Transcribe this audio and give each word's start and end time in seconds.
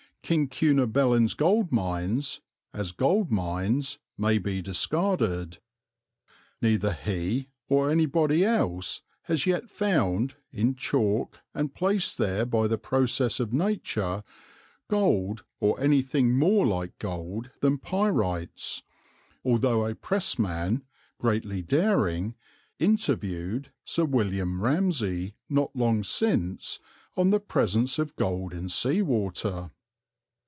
King 0.23 0.47
Cunobelin's 0.47 1.33
Gold 1.33 1.73
Mines, 1.73 2.39
as 2.73 2.93
gold 2.93 3.31
mines, 3.31 3.99
may 4.17 4.37
be 4.37 4.61
discarded. 4.61 5.57
Neither 6.61 6.93
he 6.93 7.49
or 7.67 7.89
anybody 7.91 8.45
else 8.45 9.01
has 9.23 9.45
yet 9.45 9.69
found, 9.69 10.35
in 10.53 10.75
chalk 10.77 11.39
and 11.53 11.73
placed 11.75 12.17
there 12.17 12.45
by 12.45 12.67
the 12.67 12.77
process 12.77 13.41
of 13.41 13.51
nature, 13.51 14.23
gold, 14.87 15.43
or 15.59 15.77
anything 15.81 16.37
more 16.37 16.65
like 16.65 16.97
gold 16.97 17.51
than 17.59 17.77
pyrites, 17.77 18.83
although 19.43 19.85
a 19.85 19.93
Press 19.95 20.39
man, 20.39 20.85
greatly 21.17 21.61
daring, 21.61 22.35
"interviewed" 22.79 23.73
Sir 23.83 24.05
William 24.05 24.61
Ramsay 24.61 25.33
not 25.49 25.75
long 25.75 26.03
since 26.03 26.79
on 27.17 27.31
the 27.31 27.39
presence 27.41 27.99
of 27.99 28.15
gold 28.15 28.53
in 28.53 28.69
sea 28.69 29.01
water. 29.01 29.71